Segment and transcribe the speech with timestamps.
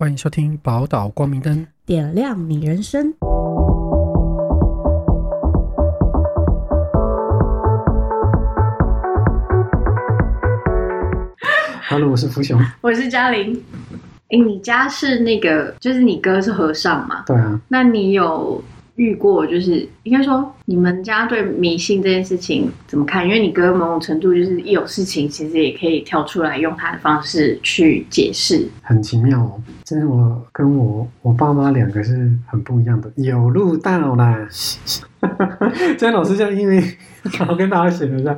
[0.00, 1.58] 欢迎收听《宝岛光明灯》。
[1.84, 3.12] 点亮你人生。
[11.88, 12.56] Hello，我是福雄。
[12.80, 13.60] 我是嘉玲。
[14.28, 17.24] 哎，你家是那个，就是你哥是和尚嘛？
[17.26, 18.62] 对啊，那你有
[18.98, 23.24] 遇过，就是应该说你们家对迷信这件事情怎么看？
[23.24, 28.68] 因为你哥某种程度就是一有事情，其实也可以跳出来用他的方式去解释。
[28.82, 29.62] 很奇妙哦。
[29.84, 33.10] 真的，我跟我我爸妈两个是很不一样的。
[33.14, 34.36] 有路到啦。
[34.50, 36.82] 今天老师这样，因为
[37.48, 38.36] 我跟大家写了一下，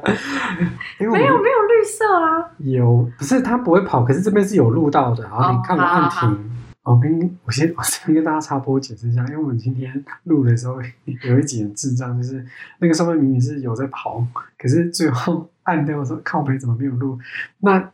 [1.01, 5.27] 因为没有没有绿色啊，有不是他不会跑，可是这边是有路道的。
[5.27, 6.38] 好，哦你看我按好好停。
[6.82, 12.44] 我跟我先我先跟大家插播解释一下，因为我们今天录的时候有一集很智障，就是
[12.78, 14.26] 那个上面明明是有在跑，
[14.58, 17.18] 可是最后按掉的时候靠北怎么没有录？
[17.58, 17.90] 那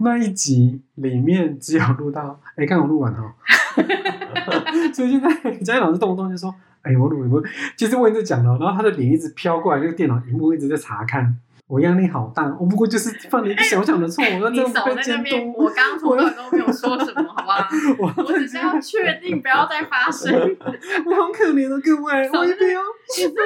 [0.00, 3.32] 那一集里面只有录到，哎，刚好录完哦。
[4.94, 7.42] 所以现在嘉义老师动不动就说：“哎，我录我
[7.76, 11.36] 其实我已经在讲了，然后他的脸一直飘过来，那个电脑屏幕一直在查看，
[11.68, 12.44] 我压力好大。
[12.58, 15.64] 我不过就是犯了一个小小的错，我要你这样被监边，督。
[15.64, 17.68] 我刚刚从来都没有说什么，好不好？
[18.00, 20.32] 我我只是要确定不要再发生。
[21.06, 23.44] 我好可怜的，各位，我一定要，我不要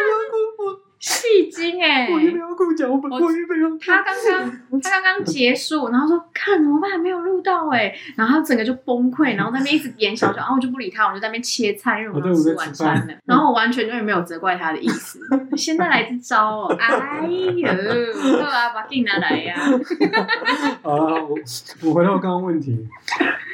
[0.57, 3.69] 哭，戏精哎、我我一定要哭脚本，我我一定要。
[3.77, 15.19] 他刚刚他刚刚结束，然后说看怎么办，没有录到哎、然后他整个就崩溃，然后在那边一直演小小，然后我就不理他，我就在那边切菜，因为我刚吃晚餐了， 然后我完全就是没有责怪他的意思。
[15.57, 19.57] 现在来这招哦， 哎呦，对啊，把劲拿来呀、
[20.83, 21.35] 啊，我
[21.83, 22.87] 我回到刚刚问题，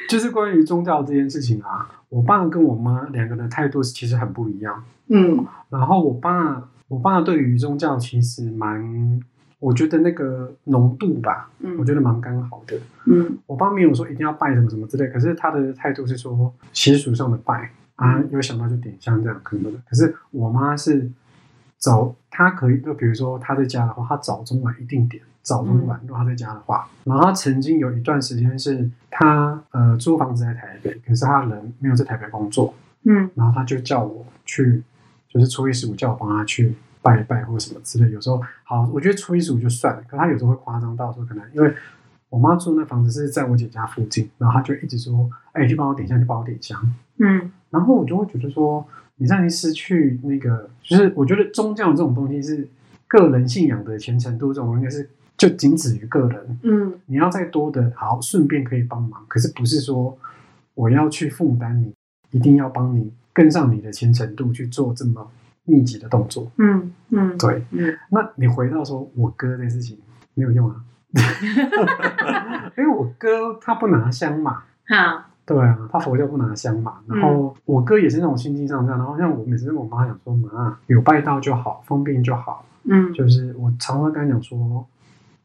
[0.07, 4.83] 就是关于宗教这件事情啊，我爸跟我妈两个人的态度其实很不一样。
[5.07, 5.43] 嗯。
[5.71, 9.21] 然后我爸，我爸对于宗教其实蛮，
[9.59, 12.77] 我觉得那个浓度吧，我嗯觉得蛮刚好的。
[13.05, 19.79] 嗯我爸没有说一定要拜什么什么之类，可是他的态度是说习俗上的拜啊，有想到就点香这样可能的。
[19.89, 21.09] 可是我妈是
[21.77, 34.81] 早，她可以就比如说她在家的话，她早中晚一定点，早中晚如果她在家的话，然后她曾经有一段时间是她呃租房子在台北，可是她人没有在台北工作，嗯然后他就叫我去，
[35.29, 38.11] 就是初一十五叫我帮他去拜一拜或者什么之类。
[38.11, 41.73] 有时候好，我觉得初一十五就算了，可他有时候会夸张到说，可能因为
[42.29, 46.79] 我妈住那房子是在我姐家附近，然后他就一直说，哎、去帮我点香，去帮我点香。
[47.17, 48.85] 嗯然后我就会觉得说，
[49.17, 52.67] 你这样已经失去那个，就是我觉得宗教这种东西是
[53.07, 55.07] 个人信仰的虔诚度，这种应该是
[55.37, 56.59] 就仅止于个人。
[56.63, 60.17] 嗯你要再多的好，顺便可以帮忙，可是不是说
[60.73, 61.93] 我要去负担你，
[62.31, 65.29] 一定要帮你跟上你的虔诚度去做这么
[65.65, 66.51] 密集的动作。
[66.57, 67.97] 嗯嗯，对，嗯。
[68.09, 69.97] 那你回到说我哥这件事情
[70.33, 70.75] 没有用啊，
[72.77, 74.63] 因为我哥他不拿香嘛。
[74.87, 83.13] 好，对啊，他佛教不拿香嘛，然后我哥也是那种心境上这样，然后像我每次跟我妈讲说，妈有拜到就好，方便就好，嗯。
[83.13, 84.87] 就是我常常跟他讲说，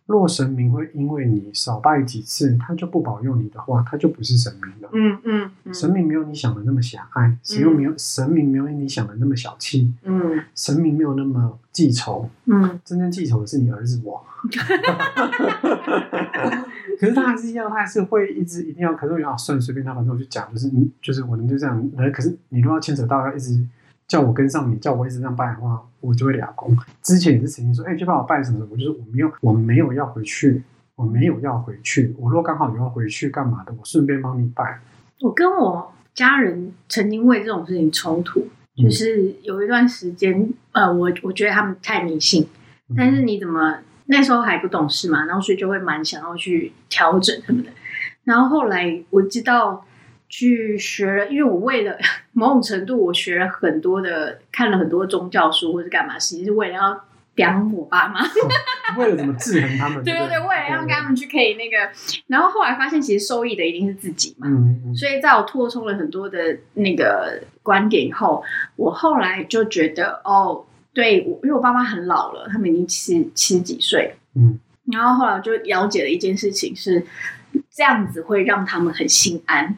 [0.06, 4.88] 若神明会因为你少拜几次，他就不保佑你的话，他就不是神明了。
[4.92, 14.22] 嗯嗯嗯神明没有你想的那么狭隘，神有神明没有你想的那么小气，嗯神明没有那么记仇，嗯真正记仇的是你儿子我。
[17.00, 23.58] 可是他还是一样，他还是会一直一定要，可是我要算随便他，反正我就讲，就是你就是我能就这样，呃，可是你如果要牵扯到要一直
[24.06, 26.76] 叫我跟上你，叫我一直这样拜的话，我就会俩公。
[27.02, 30.62] 之前也是曾经说，哎、去帮我拜什么什么，我就是我没有我没有要回去，
[30.96, 34.80] 我没有要回去，我如果刚好有要回去干嘛的，我顺便帮你拜。
[35.20, 42.46] 我跟我家人曾经为这种事情冲突，嗯就是有一段时间，呃，我我觉得他们太迷信，
[42.88, 47.70] 嗯但是你怎么那时候还不懂事嘛，然后所以就会蛮想要去调整什么的。
[48.24, 49.84] 然后后来我知道
[50.36, 51.96] 去学了，因为我为了
[52.32, 57.04] 某种程度，我学了很多的，看了很多宗教书或者干嘛，其实是为了要
[57.36, 58.20] 养我爸妈。
[58.98, 61.88] 为了怎么制衡他们，对对对，为了让他们去可以那个，
[62.26, 64.48] 然后后来发现其实受益的一定是自己嘛。
[64.48, 68.42] 嗯嗯所以在我拓充了很多的那个观点以后，
[68.74, 74.58] 我后来就觉得哦，对，我因为我爸妈很老了，他们已经七七十几岁，嗯
[74.92, 77.06] 然后后来我就了解了一件事情是，
[77.70, 79.76] 这样子会让他们很心安。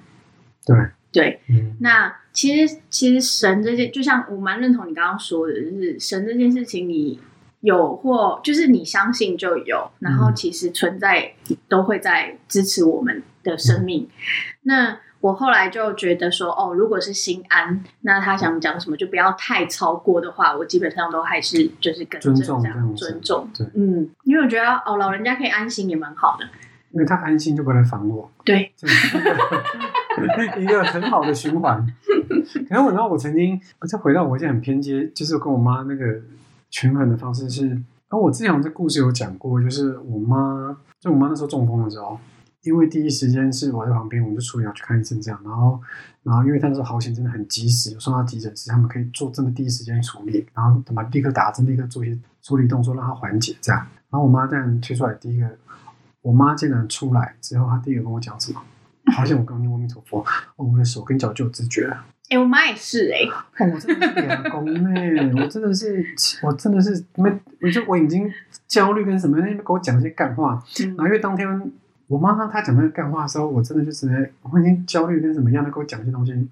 [0.67, 0.77] 对，
[1.13, 1.77] 对，嗯。
[1.81, 7.19] 那其实其实神这件，就像我蛮认同你刚刚说的，就是神这件事情，你
[7.61, 11.33] 有或就是你相信就有，然后其实存在
[11.69, 14.09] 都会在支持我们的生命。
[14.63, 23.49] 那我后来就觉得说，哦，如果是心安，那他想讲什么就不要太超过的话，我基本上都还是就是跟着尊重尊重。
[23.57, 23.67] 对。
[23.75, 26.47] 嗯，因为我觉得哦，老人家可以安心也蛮好的。
[26.93, 28.73] 因为他安心就不会来烦我，对，
[30.61, 31.87] 一个很好的循环。
[32.69, 36.21] 可是我知道，我曾经，我再回到我一件很偏激，就是跟我妈那个
[36.71, 42.19] 权衡的方式是，然后我之前好像在故事有讲过，就是我妈，就我妈那时候中风的时候，
[42.63, 45.81] 因为第一时间是我在旁边，我们就处理要去看医生这样，然后，
[46.23, 53.87] 然后因为他那时候好险真的很及时，送到急诊室，他们可以做真的第一时间处理，然后他妈立刻打针，立刻做一些处理动作让他缓解这样。
[54.11, 55.49] 然后我妈这样推出来，第一个，
[56.23, 58.61] 我妈竟然出来之后，她第一个跟我讲什么？
[59.14, 60.25] 好像我刚念阿弥陀佛，
[60.56, 62.05] 哦，我的手跟脚就有知觉了。
[62.29, 66.05] 哎、我妈也是哎、哦，我真的是两公呢，我真的是，
[66.43, 67.31] 我真的是没，
[67.62, 68.29] 我就我已经
[68.67, 71.73] 焦虑跟什么，那边给我讲一些干话，嗯然后因为当天
[72.08, 76.49] 我妈她她讲那个干话的时候，我真的就直接我已经焦虑跟什么样的给我讲一些东西，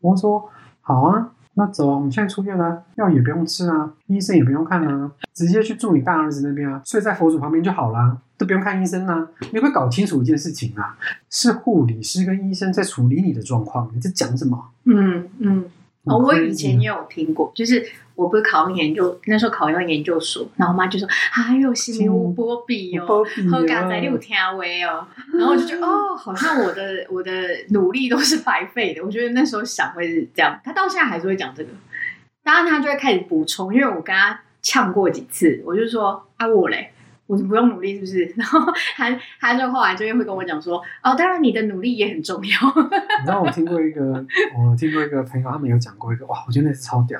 [0.00, 0.48] 我说
[0.80, 9.28] 好啊，那走啊，我们现在出院了，药也不用吃啊，医生也不用看啊，直接去住你大儿子那边啊，睡在佛祖旁边就好啦，都不用看医生啊。
[9.52, 10.96] 你会搞清楚一件事情啊，
[11.30, 14.70] 是护理师跟医生在处理你的状况，你在讲什么？
[14.84, 15.64] 嗯嗯。
[16.04, 17.84] 哦，我以前也有听过，就是
[18.14, 27.32] 我不是考上研究，那时候考上研究所，然后我妈就说：“哎呦，心里无波比哦，喝咖仔你有听喂哦。”然后我就觉得哦，好像我的我的
[27.70, 29.02] 努力都是白费的。
[29.02, 31.70] 我觉得那时候想会是这样，他到现在还是会讲这个，
[32.42, 36.90] 当然他就会开始补充，因为我跟他呛过几次，我就说：“啊，我嘞。”
[37.26, 38.24] 我就不用努力是不是？
[38.36, 38.60] 然后
[38.96, 42.50] 他他就后来就会跟我讲说，哦，当然你的努力也很重要。
[43.20, 44.02] 你知道我听过一个，
[44.58, 47.18] 我听过一个朋友，他们有讲过一个，哇，我觉得那是超屌，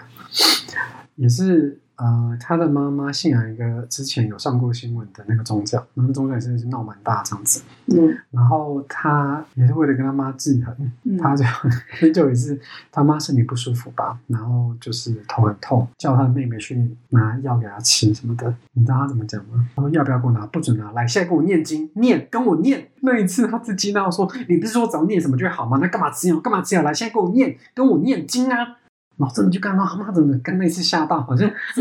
[1.17, 10.75] 也是呃，他的妈妈信仰一个之前有上过新闻的那个宗教，然后那宗教也是闹蛮大这样子，嗯然后他也是为了跟他妈制衡，
[11.05, 12.59] 嗯 他就很久一次
[12.91, 18.53] 他妈身体不舒服吧，然后就是头很痛，叫他的妹妹去拿药给他吃什么的。
[18.73, 19.69] 你知道他怎么讲吗？
[19.77, 20.45] 他说要不要给我拿？
[20.47, 20.91] 不准拿！
[20.93, 22.89] 来，现在给我念经，念跟我念。
[23.03, 25.79] 那一次他自己那说，你不是说只要念什么就会好吗？
[25.81, 26.41] 那干嘛吃药？
[26.41, 26.83] 干嘛吃药？
[26.83, 28.79] 来，现在给我念，跟我念经啊！
[29.17, 31.51] 然后真的就看到他妈真的跟那次吓到，好像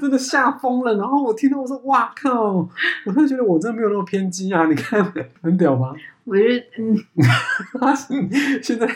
[0.00, 0.96] 真的吓疯了。
[0.96, 2.68] 然后我听到我说哇靠！
[3.06, 4.66] 我真的觉得我真的没有那么偏激啊！
[4.66, 5.94] 你看很屌吧？
[6.24, 6.96] 我觉得嗯，
[8.62, 8.88] 现在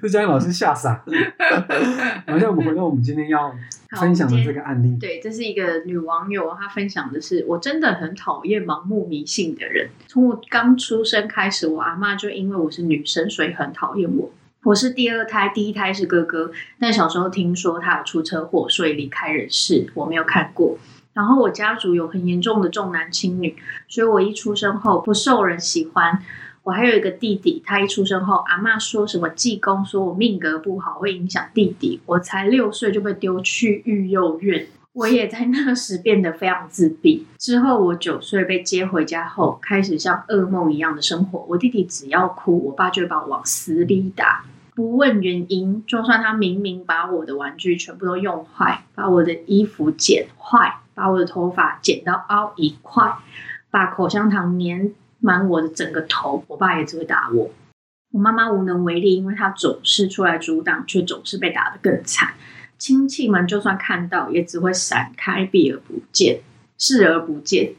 [0.00, 1.12] 这嘉音老师吓傻了。
[2.26, 3.52] 好像我们回到我们今天要
[4.00, 9.90] 分享的这个案例，对，这是一个女网友，她分享的是，我真的很讨厌盲目迷信的人。
[10.08, 14.30] 从我刚出生开始，我阿妈就因为我是女生，所以很讨厌我。
[14.64, 16.50] 我是第二胎，第一胎是哥哥，
[16.80, 20.78] 但小时候听说他有出车祸，所以离开人世，我没有看过。
[21.12, 23.54] 然后我家族有很严重的重男轻女，
[23.88, 26.18] 所以我一出生后不受人喜欢。
[26.62, 32.00] 我还有一个弟弟，他一出生后，阿嬷说什么济公说我命格不好，会影响弟弟。
[32.06, 37.26] 我才六岁就被丢去育幼院，我也在那时变得非常自闭。
[37.36, 41.44] 之后我九岁被接回家后，开始像噩梦一样的生活。
[41.50, 44.46] 我弟弟只要哭，我爸就会把我往死里打。
[44.74, 53.14] 不问原因，就算他明明把我的玩具全部都用坏，把我的衣服剪坏，把我的头发剪到凹一块，
[53.70, 54.90] 把口香糖粘
[55.20, 57.50] 满我的整个头，我爸也只会打我。
[58.10, 62.34] 我妈妈无能为力，因为她总是出来阻挡，却总是被打得更惨。
[62.76, 66.40] 亲戚们就算看到，也只会闪开，避而不见，
[66.76, 67.74] 视而不见。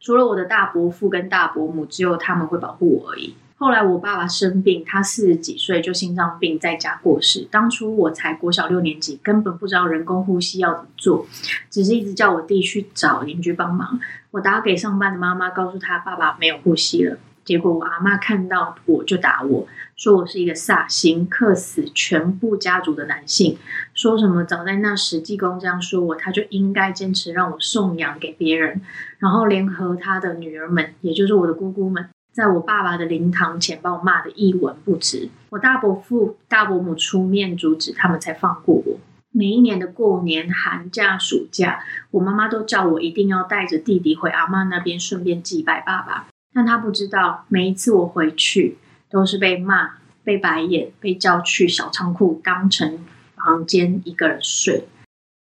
[0.00, 3.36] 除了我的大伯父跟大伯母，只有他们会保护我而已。
[3.60, 7.46] 后来我爸爸生病，他四十几岁就心脏病在家过世。
[7.50, 11.26] 当初我才国小六年级，根本不知道人工呼吸要怎么做，
[11.68, 14.00] 只是一直叫我弟去找邻居帮忙。
[14.30, 17.18] 我打给上班的妈妈，告诉她爸爸没有呼吸了。
[17.44, 23.58] 结果我阿妈看到我就打我，说我是一个煞星，克死全部家族的男性。
[23.92, 28.80] 说什么早在那时济公这样说我，他就应该坚持让我送养给别人，
[29.18, 35.28] 然后联合他的女儿们，也就是我的姑姑们，在我爸爸的灵堂前把我骂得一文不值。
[35.50, 38.98] 我大伯父、大伯母出面阻止，他们才放过我。
[39.32, 46.26] 每一年的过年、寒假、暑假，我妈妈都叫我一定要带着弟弟回阿妈那边，顺便祭拜爸爸。
[46.52, 52.98] 但她不知道，每一次我回去都是被骂、被白眼、被叫去小仓库当成
[53.36, 54.88] 房间一个人睡。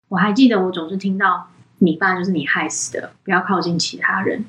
[0.09, 4.43] 我还记得，我总是听到“你爸就是你害死的，不要靠近其他人”。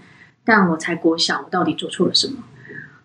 [0.44, 2.44] 但我才国小，我到底做错了什么？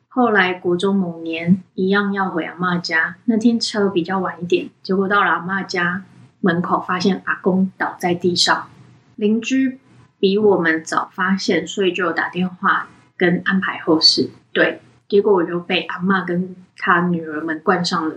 [0.08, 6.04] 后来国中某年，一样要回阿妈家，那天车比较晚一点，结果到了阿妈家
[6.40, 8.70] 门口，发现阿公倒在地上，
[9.18, 9.78] 邻居
[10.18, 12.88] 比我们早发现，所以就有打电话
[13.18, 14.30] 跟安排后事。
[14.54, 18.16] 对，结果我就被阿妈跟她女儿们冠上了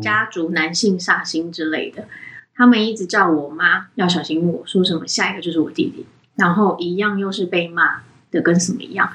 [0.00, 2.08] 家族男性煞星之类的。
[2.54, 8.00] 他们一直叫我妈要小心我，说什么下一个就是我弟弟，然后一样又是被骂
[8.34, 9.10] 的跟什么一样。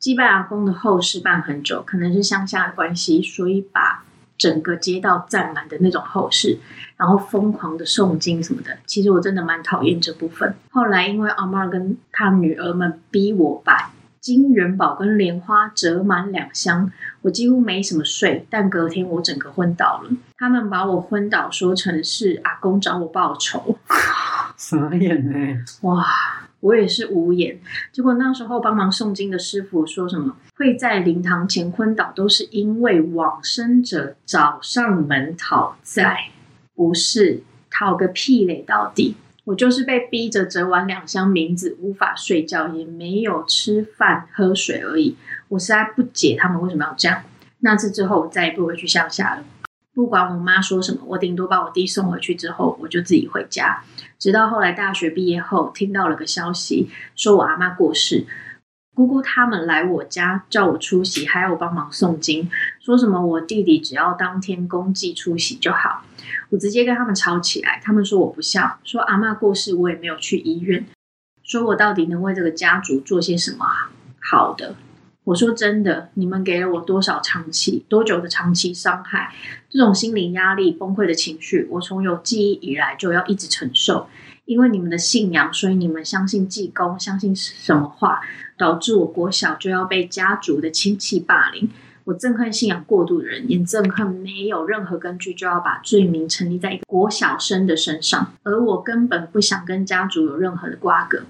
[0.00, 4.02] 祭拜阿公的后事办很久，可能是乡下的关系，所以把
[4.36, 6.58] 整个街道占满的那种后事，
[6.96, 8.78] 然后疯狂的诵经什么的。
[8.84, 10.56] 其实我真的蛮讨厌这部分。
[10.70, 16.90] 后来因为阿妈跟他女儿们逼我把金元宝跟莲花折满两箱，
[17.22, 18.44] 我几乎没什么睡。
[18.50, 23.78] 但隔天我整个昏倒了，他们把我昏倒说成是阿公找我报仇。
[24.56, 26.04] 傻眼呢、哇，
[26.62, 27.58] 我也是无言。
[27.92, 36.30] 结果那时候帮忙诵经的师傅说什么会在灵堂前昏倒，都是因为往生者找上门讨债，
[36.74, 38.64] 不是讨个屁嘞！
[38.66, 45.16] 到底我就是被逼着折完两箱名字，无法睡觉，也没有吃饭喝水而已。
[45.48, 47.22] 我实在不解他们为什么要这样。
[47.58, 49.44] 那次之后，我再也不会去乡下了。
[49.94, 53.84] 不管我妈说什么，我顶多把我弟送回去之后，我就自己回家。
[54.18, 58.26] 直到后来大学毕业后，听到了个消息，说我阿妈过世，
[58.94, 62.48] 姑姑他们来我家叫我出席，还要我帮忙诵经，
[62.80, 66.04] 说什么我弟弟只要当天公祭出席就好。
[66.50, 70.86] 我直接跟他们吵起来，他们说我不孝，说阿妈过世我也没有去医院，
[71.42, 73.66] 说我到底能为这个家族做些什么
[74.20, 74.74] 好的。
[75.24, 79.32] 我说真的，你们给了我多少长期、多久的长期伤害？
[79.70, 84.08] 这种心理压力、崩溃的情绪，我从有记忆以来就要一直承受。
[84.44, 88.20] 因为你们的信仰，所以你们相信济公，相信什么话，
[88.58, 91.70] 导致我国小就要被家族的亲戚霸凌。
[92.04, 101.22] 我憎恨信仰过度的人，也憎恨没有任何根据就要把罪名成立在一个国小生的身上，而我根本不想跟家族有任何的瓜葛。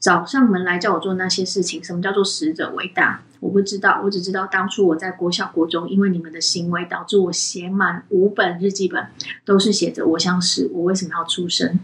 [0.00, 3.20] 找上门来叫我做那些事情，什么叫做死者为大？
[3.40, 9.06] 我不知道，我只知道当初我在国小、国中，因为你们的行为，导致我写满五本日记本，
[9.44, 11.78] 都是写着我想死我为什么要出生。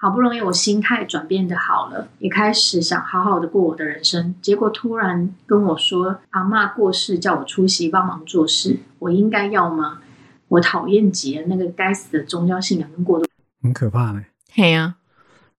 [0.00, 10.00] 好不容易我心态转变的好了，也开始想好好的过我的人生，结果突然跟我说阿嬷过世，叫我出席帮忙做事，我应该要吗？
[10.48, 13.26] 我讨厌极了那个该死的宗教信仰跟过度。
[13.60, 14.94] 很可怕嘞、嘿呀、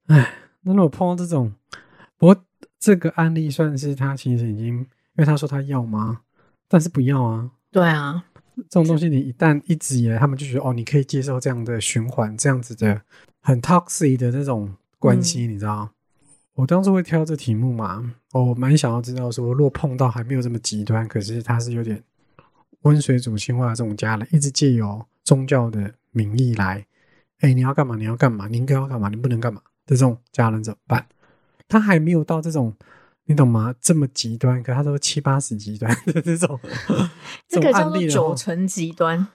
[0.07, 1.51] 哎，那如果碰到这种，
[2.19, 2.45] 不过
[2.77, 4.85] 这个案例算是他其实已经，因
[5.15, 6.21] 为他说他要吗？
[6.67, 7.49] 但是不要啊。
[7.71, 13.01] 对啊，这种东西，你一旦一直以来，他们就觉得哦，你可以接受这样的循环，这样子的
[13.41, 15.89] 很 toxic 的那种关系，你知道？
[16.55, 22.03] 我当初会挑这题目嘛，哦我蛮想要知道说，如果碰到还没有这么极端，可是他是有点
[22.81, 26.85] 温水煮青蛙的这种家人，一直借由宗教的名义来，
[27.39, 27.95] 哎，你要干嘛？
[27.95, 28.47] 你要干嘛？
[28.49, 29.07] 你应该要干嘛？
[29.07, 29.61] 你不能干嘛？
[29.85, 31.05] 的这种家人怎么办？
[31.69, 32.75] 他还没有到这种，
[33.25, 33.73] 你懂吗？
[33.79, 36.59] 这么极端，可他都七八十极端的这种，
[37.47, 39.25] 这个叫做九成极端。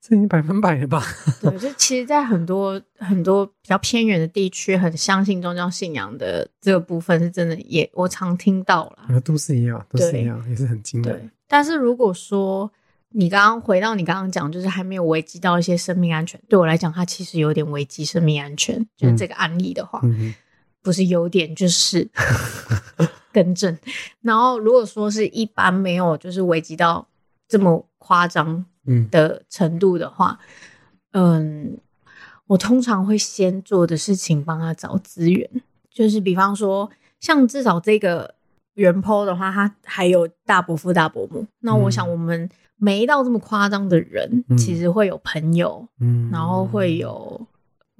[0.00, 1.00] 这已经百分百了吧？
[1.40, 9.04] 对，就其实，在很多很多比较偏远的地区，很相信宗教信仰的这个部分，是真的也我常听到了。
[9.10, 12.68] 呃，都市一样，都市一样，也是很惊对人。，但是如果说
[13.10, 18.84] 你刚刚回到你刚刚讲，就是还没有危及到一些生命安全，对我来讲，它其实有点危及生命安全。
[18.96, 20.00] 就是这个案例的话，
[20.82, 22.08] 不是优点就是
[23.32, 23.78] 更正。
[24.20, 27.06] 然后如果说是一般没有就是危及到
[27.48, 30.38] 这么夸张嗯的程度的话，
[31.12, 31.78] 嗯，
[32.46, 35.48] 我通常会先做的事情帮他找资源，
[35.90, 38.34] 就是比方说，像至少这个
[38.74, 41.46] 原 po 的话，他还有大伯父、大伯母。
[41.60, 47.46] 那我想，我们没到这么夸张的人，嗯其实会有朋友，嗯，然后会有，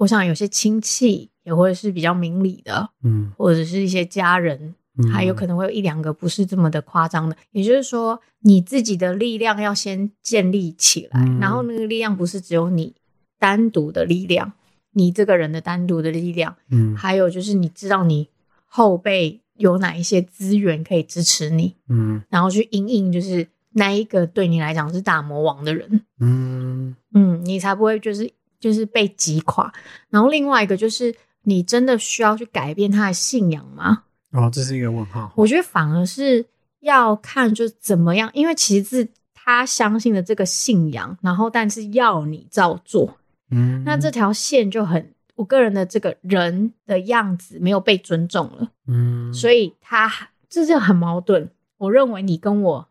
[0.03, 7.37] 我想有些亲戚也会是比较明理的，嗯，或者是一些家人，嗯，还有可能会有一两个不是这么的夸张的。
[7.53, 12.95] 也就是说，你自己的力量要先建立起来，嗯然后那个力量不是只有你
[13.39, 14.53] 单独的力量，
[14.93, 18.29] 你这个人的单独的力量，嗯还有就是你知道你
[18.67, 26.01] 后辈有哪一些资源可以支持你，嗯然后去应应就是那一个对你来讲是大魔王的人。
[26.19, 28.29] 嗯嗯，你才不会就是
[28.63, 29.71] 就是被击垮。
[30.09, 34.05] 然后另外一个就是，你真的需要去改变他的信仰吗？
[34.31, 35.31] 哦，这是一个问号。
[35.37, 36.47] 我觉得反而是
[36.81, 43.19] 要看就是怎么样，因为其实是他相信的这个信仰，然后但是要你照做，
[43.51, 45.13] 嗯，那这条线就很。
[45.35, 50.09] 我个人的这个人的样子没有被尊重了，嗯，所以他
[50.49, 51.51] 这就很矛盾。
[51.79, 52.87] 我认为你跟我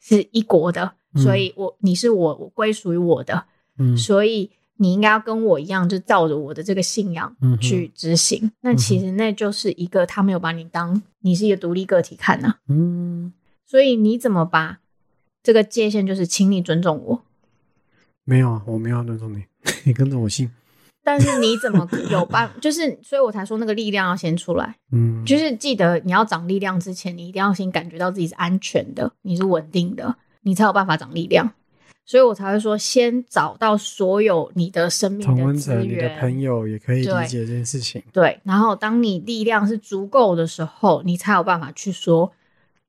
[0.00, 3.44] 是一国的，嗯所以我你是我，我归属于我的，
[3.78, 8.50] 嗯所以你应该要跟我一样，就照着我的这个信仰去执行。
[8.60, 13.32] 那其实那就是一个他没有把你当你是一个独立个体看呐、嗯，
[13.64, 14.78] 所以你怎么把
[15.42, 17.22] 这个界限，就是请你尊重我。
[18.24, 19.44] 没有啊，我没有要尊重你，
[19.84, 20.50] 你跟着我姓。
[21.04, 22.50] 但是你怎么 有办？
[22.60, 24.76] 就是所以我才说那个力量要先出来。
[24.90, 31.52] 嗯，就是记得你要长力量之前，你一定要先感觉到自己是安全的，你是稳定的，你才有办法长力量。
[32.06, 38.00] 所以我才会说，先找到所有你的生命同的资源，你的，朋友也可以理解这件事情。
[38.12, 42.32] 对，然后当你力量是足够的时候，你才有办法去说，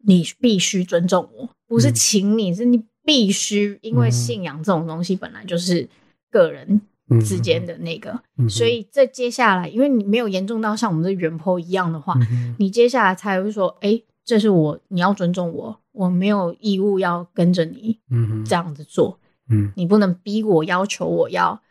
[0.04, 5.90] 你必须尊重我，不是嗯请你，是你必须，因为嗯信仰这种东西本来就是
[6.30, 17.98] 个人嗯之间的那个，嗯所以这接下来，因为你没有严重到像我们这原坡一样的话，嗯你接下来才会说，哎，这是我，你要尊重我，我没有义务要跟着你
[18.46, 19.18] 这样子做，
[19.50, 21.62] 嗯你不能逼我，要求我要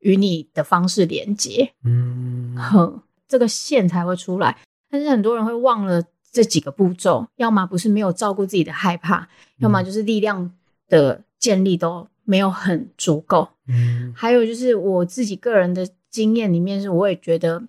[0.00, 4.58] 与你的方式连接，嗯 哼，这个线才会出来。
[4.90, 9.26] 但是很多人会忘了这几个步骤，要么不是没有照顾自己的害怕，
[9.60, 10.52] 要么就是力量
[10.88, 13.48] 的建立都没有很足够。
[13.66, 17.62] 嗯还有就是我自己个人的经验里面，是我也觉得，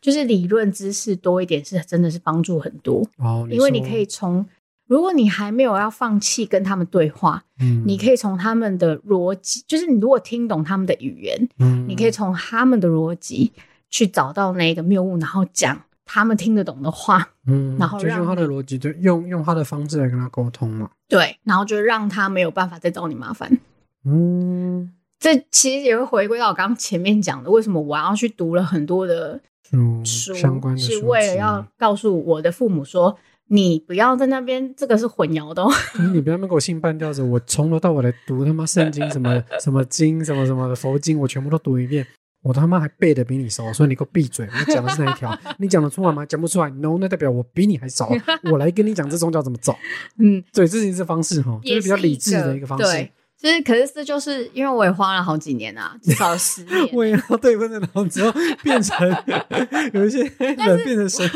[0.00, 4.46] 就是理论知识多一点是真的是帮助很多，哦，因为你可以，从。
[4.86, 13.52] 如果你还没有要放弃跟他们对话，嗯你可以从他们的逻辑，就是你如果听懂他们的语言，嗯你可以从他们的逻辑
[13.90, 20.88] 去找到那个谬误，然后讲他们听得懂的话，嗯，然后就用他的逻辑，就用用他的方式来跟他沟通嘛。
[21.06, 23.58] 对，然后就让他没有办法再找你麻烦。
[24.06, 24.90] 嗯，
[25.20, 29.38] 这其实也会回归到我刚刚前面讲的，为什么我要去读了很多的
[29.70, 33.16] 书书，相关的书是为了要告诉我的父母说，
[33.48, 35.70] 你不要在那边，这个是混淆的、哦。
[35.98, 42.06] 嗯 你不要那么给我信半吊子，我从头到尾来读他妈圣经什么什么经什么什么的佛经，我全部都读一遍，
[42.42, 44.46] 我他妈还背的比你熟，所以你给我闭嘴！
[44.46, 45.38] 我讲的是哪一条？
[45.58, 46.24] 你讲得出来吗？
[46.24, 48.08] 讲不出来，no，那代表我比你还熟，
[48.50, 49.74] 我来跟你讲这宗教怎么走。
[50.18, 56.88] 嗯，对，这是一个方式哈，就也是比较理智的一个方式对。，就是，可是这就是因为我也花了好几年啊，至少十年。
[56.92, 59.08] 我也要对分的，然后之后变成
[59.94, 61.30] 有一些人变成神，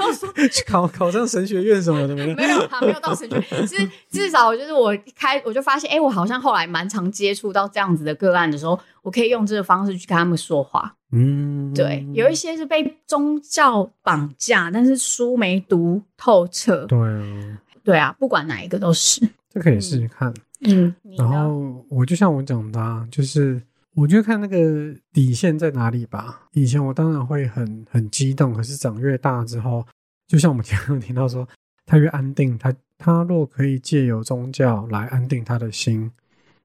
[0.50, 10.94] 去考 考上神学院什么的，没有没有，还没有到神学院，是至少就是我一开我就发现，哎、我好像后来蛮常接触到这样子的个案的时候，我可以用这个方式去跟他们说话。
[11.12, 16.86] 嗯，对，有一些是被宗教绑架，但是书没读透彻。
[16.86, 19.20] 对啊，对啊，不管哪一个都是。
[19.52, 20.28] 这可以试试看。
[20.30, 21.28] 嗯，你然？
[21.28, 23.60] 后我就像我讲的、啊，就是
[23.94, 26.48] 我就看那个底线在哪里吧。
[26.52, 29.84] 以前我当然会很很激动，可是长越大之后，
[30.26, 31.46] 就像我们前面有提到说，
[31.84, 36.10] 他越安定，他他若可以借由宗教来安定他的心，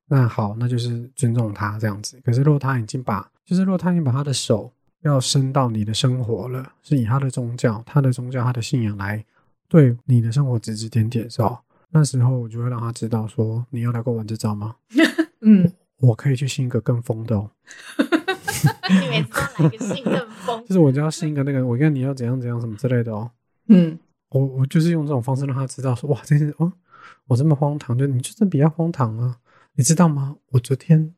[0.08, 2.20] 那好，那就是尊重他这样子。
[2.24, 9.24] 可是若他已经把，就是若他已经把他的手要伸到你的生活了，是以他的宗教、他的宗教、他的信仰来
[9.68, 11.58] 对你的生活指指点点的时候，
[11.90, 14.76] 那时候我就会让他知道说，你要来跟我玩这招吗？
[15.42, 17.50] 嗯，我可以去信一个更疯的哦，
[18.90, 20.74] 你每次都来一个信任风就。
[20.74, 23.30] 是我就要信一个那个，我跟你要怎样怎样什么之类的哦。
[23.68, 23.98] 嗯，
[24.30, 26.72] 我我就是用这种方式让他知道说，哇，这件事哦，
[27.28, 29.38] 我这么荒唐，就你就是比较荒唐啊，
[29.76, 30.36] 你知道吗？
[30.50, 31.14] 我昨天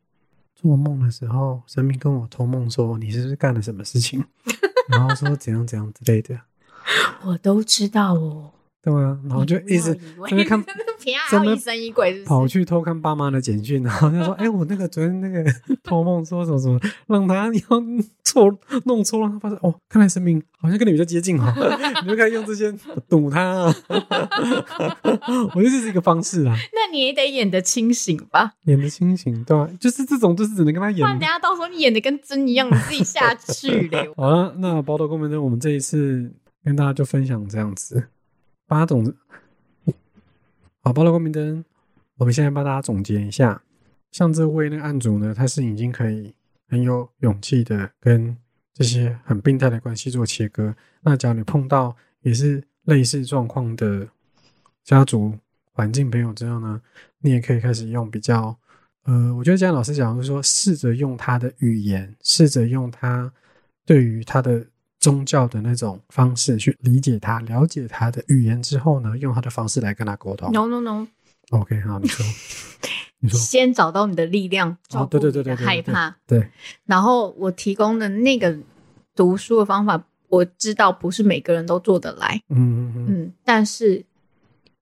[0.54, 4.24] 做梦的时候，神明跟我托梦说，你是不是干了什么事情？
[4.88, 6.38] 然后说怎样怎样之类的，
[7.24, 8.52] 我都知道哦。
[8.82, 10.64] 对啊，然后就一直你不要以为在那看
[11.00, 12.48] 平安在那还要疑神疑鬼，跑？
[12.48, 15.44] 去偷看爸妈的简讯，然后就说：“哎、我那个昨天那个
[15.84, 17.50] 托梦说什么什么，让他要
[18.24, 18.50] 错
[18.84, 21.52] 弄错，让他发现哦，看来生命好像跟你比较接近哦，
[22.02, 22.72] 你就可以用这些
[23.08, 23.74] 堵他、啊。
[25.54, 31.20] 我觉得这是一个方式啊，那你也得演的清醒吧，演的清醒，对吧、就是这种，就是只能跟他不然等演。
[31.20, 34.04] 下到时候你演的跟真一样，你自己下去了。
[34.16, 35.40] 好了，那宝岛公民呢？
[35.40, 36.32] 我们这一次
[36.64, 38.08] 跟大家就分享这样子
[38.70, 39.12] 八种。
[40.80, 41.64] 好，宝岛公民灯，
[42.18, 43.60] 我们现在帮大家总结一下。
[44.12, 46.32] 像这位那个案主呢，他是已经可以
[46.68, 48.36] 很有勇气的跟
[48.72, 50.72] 这些很病态的关系做切割。
[51.00, 54.06] 那假如你碰到也是类似状况的
[54.84, 55.36] 家族
[55.72, 56.80] 环境朋友之后呢，
[57.18, 58.56] 你也可以开始用比较，
[59.02, 63.32] 呃，我觉得这样老师讲就是说，试着用他的语言，试着用他
[63.84, 64.64] 对于他的
[65.00, 70.52] 宗教的那种方式去理解他、了解他的语言之后呢，用他的方式来跟他沟通。
[70.52, 72.24] No no no，OK，好，你说，
[73.18, 76.16] 你说，先找到你的力量，照顾对对你的对对害怕。
[76.26, 76.48] 对，
[76.84, 78.56] 然后我提供的那个
[79.16, 84.04] 读书的方法，我知道不是每个人都做得来，嗯嗯嗯，嗯，但是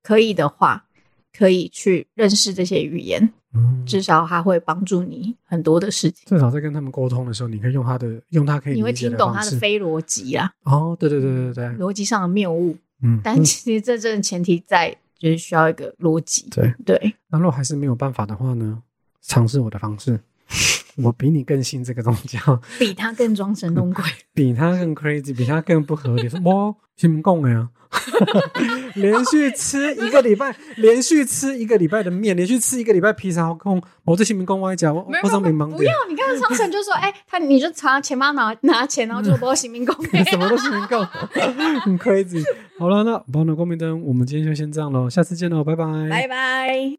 [0.02, 0.84] 可以的话，
[1.32, 6.24] 可以去认识这些语言，嗯至少他会帮助你很多的事情。
[6.26, 9.50] 至少在跟他们沟通的时候，你可以用他的用他可以你会听懂方式。
[9.50, 12.76] 它的非逻辑啊，哦，对对对对对，逻辑上的谬误。
[13.02, 16.48] 嗯，但其实这真的前提在就是需要一个逻辑。
[16.50, 16.74] 对。
[16.84, 18.82] 对，那如果还是没有办法的话呢，
[19.22, 20.20] 尝试我的方式，
[20.96, 24.04] 我比你更信这个宗教，比他更装神弄鬼。
[24.34, 26.28] 比他更 crazy，比他更不合理。
[26.28, 26.76] 什么？
[26.96, 27.70] 新民共呀？
[28.94, 39.94] 连续吃一个礼拜，连续吃一个礼拜的面，连续吃一个礼拜披萨，空我这新民工我讲，我我上没忙不要，你看商城就说，哎，他你就朝钱包拿拿钱，然后就说新民共，
[40.30, 41.04] 什么都新民工，
[41.82, 42.44] 很 crazy。
[42.78, 46.98] 好了，那保暖光明灯，我们今天就先这样喽，下次见喽，拜拜，拜拜。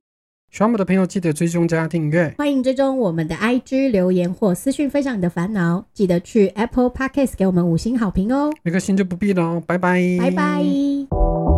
[0.52, 2.34] 喜欢我们的朋友，记得追踪加订阅。
[2.40, 5.86] 欢迎追踪我们的 IG 留言或私讯分享你的烦恼。
[5.94, 8.52] 记得去 Apple Podcast 给我们五星好评哦。
[8.64, 11.49] 一个星就不必了，拜拜，拜拜。